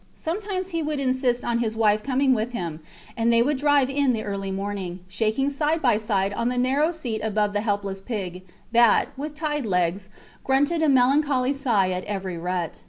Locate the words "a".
10.81-10.89